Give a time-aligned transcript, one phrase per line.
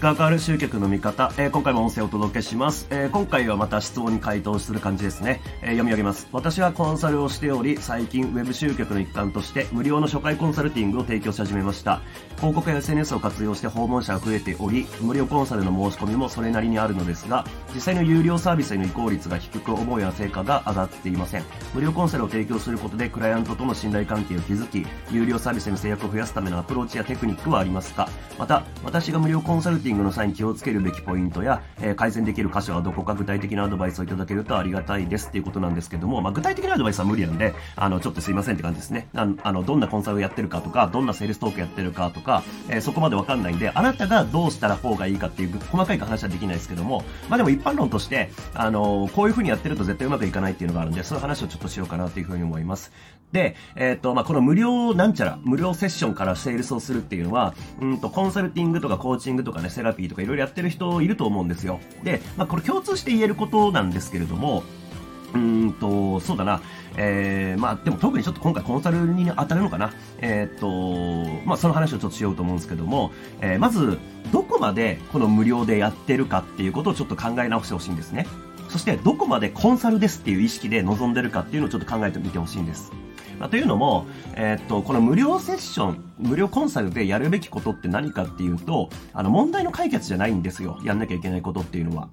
[0.00, 6.26] ク明る集客の見方、えー、今回も音声をお届けします、えー、今回はまた質問に回答する感じですね、えー、読み上げます。
[6.32, 12.00] 私はコンサルをしており最近ウェブ集客の一環として無料の初回コンサルティングを提供し始めました。
[12.36, 17.44] 広告や SNS を活用して訪問者が増えており無料コンサルの申し込みもそれなりにあるのですが
[17.74, 21.44] 実際の有料サービスへの移行率が低く思うような成果が上がっていません。
[21.74, 28.08] 無料コンサルを提供することでクライアントとの信頼関係を築き有料サービスへの制約を増やすためのアプローチやテクニックはありますか？
[28.38, 39.08] また私が無料コンサルティングの際に気をつけるべきポイントや、えー、改善できる箇所はどこか具体的なアドバイスをいただけるとありがたいですっていうことなんですけども、まあ、具体的なアドバイスは無理なんで、あの、ちょっとすいませんって感じですね。
[39.14, 52.92] あの、どんなコンサルをやってるかとか、どんなセールストークやってるかとか、えー、そこまでわかんないんで、あなたがどうしたら方がいいかっていう細かい話はできないですけども、まあでも一般論として、あの、こういう風にやってると絶対うまくいかないっていうのがあるんで、その話をちょっとしようかなという風に思います。
[53.32, 61.80] で、えっ、ー、と、まあ、この無料なんちゃら、無料セッションからセールスをするっていうのは、うんと、コンサルティングとかコーチングとかね、セラピーとかいろいろやってる人いると思うんですよ。
[62.04, 64.62] で、まあ、これ共通して言えることなんですけれども、
[65.34, 66.60] うんと、そうだな。
[66.96, 69.92] えー、まあ、でも特にちょっと今回コンサルに当たるのかな。
[70.18, 73.98] えー、っと、まあ、その話をちょっとしようと思うんですけども、えー、まず、
[74.32, 78.26] どこまでこの無料でやってるかっていうことをちょっと考え直してほしいんですね。
[78.68, 82.92] そして、どこまでコンサルですっていう意識で臨んでるかっていうのをちょっと考えてみてほしいんです。
[83.40, 90.78] まあ、というのも、えー、っと、この無料セッション、無料コンサルでやるべきことって何かっていうと、あの、問題の解決じゃないんですよ。
[90.84, 92.10] やんなきゃいけないことっていうのは。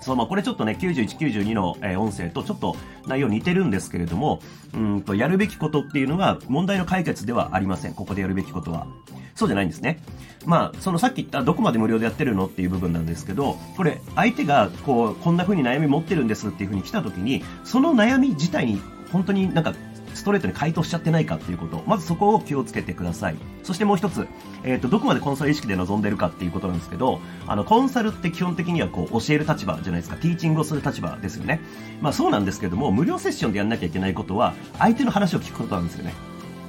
[0.00, 2.74] そう、まあ、これちょっとね、91、92の、えー、音声とちょっと
[3.06, 4.40] 内容似てるんですけれども、
[4.72, 7.94] うんと、やるべきことっていうのは問題の解決ではありません。
[7.94, 8.86] ここでやるべきことは。
[9.34, 10.00] そうじゃないんですね。
[10.46, 18.80] まあ、そのさっき言ったどこまで無料でやってるのっていう部分なんですけど、これ、相手がこう、こんな風に悩み持ってるんですっていう風に来た時に、その悩み自体に
[19.12, 19.74] 本当になんか
[20.16, 21.82] ストレートに回答しちゃってないかっていうこと。
[21.86, 23.36] まずそこを気をつけてください。
[23.62, 24.26] そしてもう一つ、
[24.64, 30.16] えっ、ー、と、どこまでコンサル意識で臨んでるかっていうことなんですけど、あの、コンサルって基本的にはこう、教える立場じゃないですか。
[30.16, 31.60] ティーチングをする立場ですよね。
[32.00, 36.14] まあそうなんですけども、無料セッションでやんなきゃいけないことは、相手の話を聞くことなんですよね。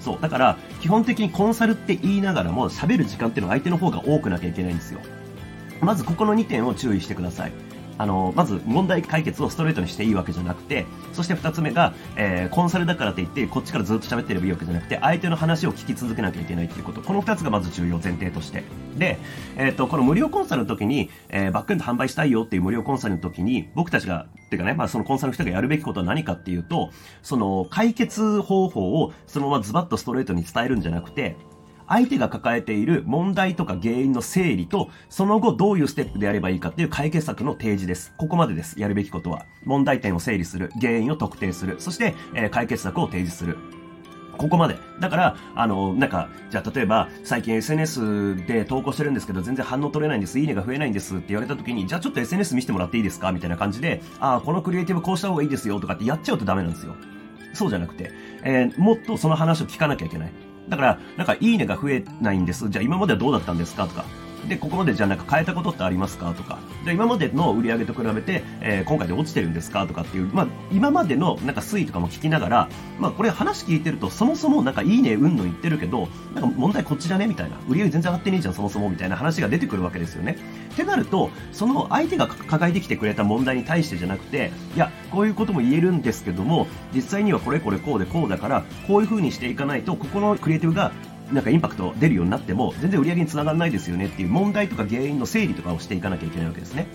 [0.00, 0.18] そう。
[0.20, 5.00] だから、基本的にコンサルって言いながらも、喋る時間っていうのは相手の方が多くなきゃいけないんですよ。
[5.80, 7.52] まずここの2点を注意してください。
[7.98, 17.00] あの、まず問題解決をストレートにしていいわけじゃなくて、そして二つ目が、えー、コンサルだからといって、こっちからずっと喋ってればいいわけじゃなくて、相手の話を聞き続けなきゃいけないっていうこと。
[17.00, 18.64] この二つがまず重要前提として。
[18.96, 19.18] で、
[19.56, 26.90] えっ、ー、と、この無料コンサルの時に、えー、バックエンド販売したいよっていう無料コンサルの時に、僕たちが、っていうかね、まあそのコンサルの人がやるべきことは何かっていうと、
[27.22, 31.36] その解決方法をそのままズバッとストレートに伝えるんじゃなくて、
[31.88, 38.12] 相手が抱えている問題とか原因の整理と、その後どういうステップでやればいいかっていう解決策の提示です。
[38.16, 38.80] ここまでです。
[38.80, 39.46] やるべきことは。
[39.64, 40.70] 問題点を整理する。
[40.80, 41.76] 原因を特定する。
[41.78, 43.56] そして、えー、解決策を提示する。
[44.36, 44.76] ここまで。
[45.00, 53.32] だから、あの、なんか、じゃあ例えば、最近 SNS で投稿してるんですけど、全然反応取れないんです、いいねが増えないんですって言われた時に、じゃあちょっと SNS 見せてもらっていいですか？
[53.32, 56.94] みたいな感じで、ああ、このクリエイティブこうした方がいいですよとかってやっちゃうとダメなんですよ。
[57.54, 58.10] そうじゃなくて、
[58.42, 60.32] えー、もっとその話を聞かなきゃいけない。
[60.68, 62.68] だから、なんか、いいねが増えないんです。
[62.68, 63.86] じゃあ、今まではどうだったんですか？
[63.86, 64.04] とか。
[64.48, 66.32] で、ここまでじゃなんか変えたことってありますか？
[66.32, 66.58] とか。
[66.84, 69.86] で、今までの売り上げと比べて、えー、今回で落ちてるんですか？
[69.86, 72.68] とかっていう、まあ、今までのなんか推移とかも聞きながら、
[72.98, 77.26] まあ、これ話聞いてると、そもそもなんかいいね、うんの言ってるけど、なんか問題こっちだね？
[77.26, 77.56] みたいな。
[77.68, 80.36] 売り上げ全然上がってねえじゃん、そもそもみたいな話が出てくるわけですよね。
[80.72, 90.92] ってなると、その相手が抱えてきてくれた問題に対してじゃなくて、いや、こういうことも言えるんですけども、実際にはこれこれこうでこうだから、こういう風にしていかないと、ここのクリエイティブが
[91.32, 96.86] なんかインパクト出るようになっても、全然売り上げにつながらないですよねっていう問題とか原因の整理とかをしていかなきゃいけないわけですね。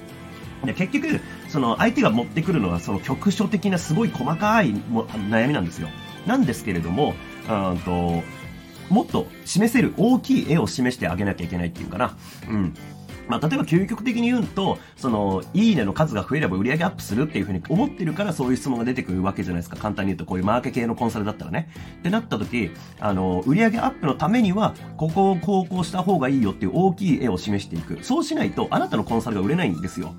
[0.65, 1.19] で結局、
[1.49, 5.89] その相手が持ってくるのはその局所的なすごい細かいも悩みなんですよ。
[6.25, 7.15] なんですけれども、
[7.49, 8.23] うんと、
[8.89, 12.15] もっと示せる大きい絵を示してあげなきゃいけないっていうかな。
[12.47, 12.73] うん。
[13.31, 19.77] まあ、例えば究極的に言うと、その、いいねの数が増えれば売り上げアップするっていうふうに思ってるからそういう質問が出てくるわけじゃないですか。
[19.77, 21.69] 簡単に言うと、こういうマーケ系のコンサルだったらね。
[21.99, 28.03] ってなった時、あの、売り上げアップのためには、ここをこうこうした方がいいよっていう大きい絵を示していく。
[28.03, 30.13] そうしないと、あなたのコンサルが売れないんですよ。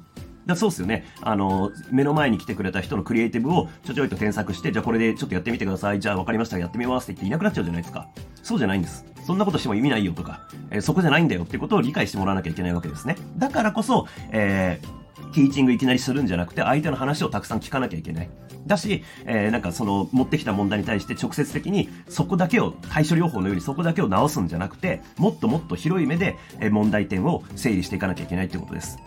[0.46, 1.04] だそうですよね。
[1.20, 6.00] あの、目の前に来てくれた人のクリエイティブをちょちょいと添削して、じゃあこれでちょっとやってみてください。
[6.00, 6.58] じゃあ分かりました。
[6.58, 8.08] やってみますって言っていなくなっちゃうじゃないですか。
[8.42, 9.11] そうじゃないんです。
[9.26, 10.40] そんなことしても意味ないよとか、
[10.70, 13.16] え、そこじゃないんだよってことを理解してもらわなきゃいけないわけですね。
[13.38, 18.30] だからこそ、えー、ティーチングいきなりするんじゃなくて、相手の話をたくさん聞かなきゃいけない。
[18.66, 28.98] だし、えー、なんかその持ってきた問題に対して直接的にそこだけを、対処療法のようにそこだけを直すんじゃなくて、もっともっと広い目で、え問題点を整理していかなきゃいけないってことです。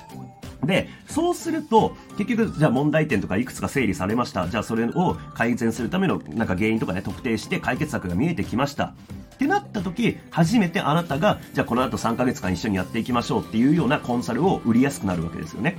[0.64, 4.48] で、そうすると、結局、じゃあ問題点とかいくつか整理されました。
[4.48, 8.94] じゃあそれを改善するためのなんか原因とかね、特定して解決策が見えてきました。
[9.36, 15.78] ってなった時、初めてあなたが、じゃあこの後3ヶ月間一緒にやっていきましょうっていうようなコンサルを売りやすくなるわけですよね。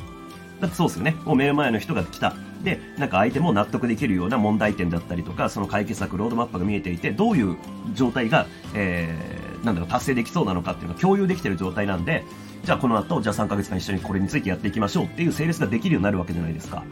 [0.60, 1.16] だってそうですよね。
[1.24, 2.34] もう目の前の人が来た。
[2.62, 7.56] で、なんか相手も納得できるような問題点だったりとか、その解決策、ロードマップが見えていて、どういう
[7.94, 12.24] 状態が、えー、なんだろう、達成できそうなのかっていうのを共有できてる状態なんで、
[12.64, 16.82] じゃあこの後、じゃあ3ヶ月間一緒にこれについてやっていきましょうっていう整列ができるようになるわけじゃないですか。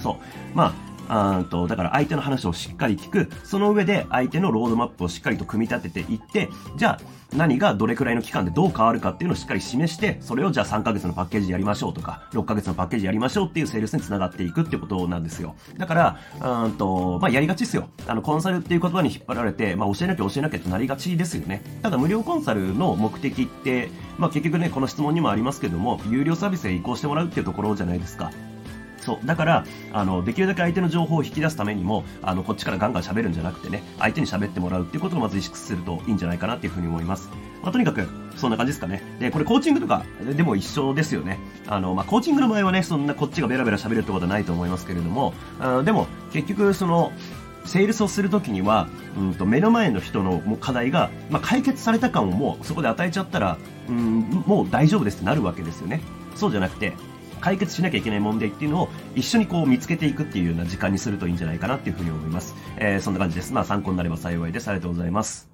[0.00, 0.56] そう。
[0.56, 3.30] まあ、あと、だから相手の話をしっかり聞く。
[3.44, 7.00] その上で相手のロードマップをしっかりと組み立てていって、じゃあ
[7.36, 15.56] 何がどれくらいの期間でどう変わるかっていうのをしっかり示して、それをじゃあ3ヶ月のパッケージでやりましょうとか、6ヶ月のパッケージやりましょうっていうセールスに繋がっていくってことなんですよ。
[15.76, 17.88] だから、うんと、まあ、やりがちですよ。
[18.06, 21.62] あの、コンサルっていう言葉に引っ張られて、まあ、教えなきゃ教えなきゃってなりがちですよね。
[21.82, 28.30] ただ無料コンサルの目的って、まあ、結局ね、この質問にもありますけども、有料サービスへ移行してもらうっていうところじゃないですか。
[29.04, 29.26] そう。
[29.26, 37.28] だから、あの、できるだけ相手の情報を引き出すためにも、あの、こっちからガンガン喋るんじゃなくてね、相手に喋ってもらうっていうことをまず意識するといいんじゃないかなっていうふうに思います。
[37.62, 39.02] まあ、とにかく、そんな感じですかね。
[39.20, 40.04] で、これコーチングとか
[40.34, 41.38] でも一緒ですよね。
[41.66, 47.12] あの、まあ、コーチングの場合はね、そんなこっちがベラベラ喋るってことはないと思いますけれども、あでも、結局、その、
[47.66, 53.58] セールスをするときには、うんと、目の前の人の課題が、まあ、解決された感をもうそこで与えちゃったら、
[53.88, 56.02] うん、もう大丈夫ですってなるわけですよね。
[56.36, 56.94] そうじゃなくて、
[57.44, 62.54] 解決しなきゃいけない問題っていうのを一緒にこう見つけていくっていうような時間にするといいんじゃないかなっていうふうに思います。
[62.78, 63.52] えー、そんな感じです。
[63.52, 64.68] まあ参考になれば幸いです。
[64.68, 65.53] ありがとうございます。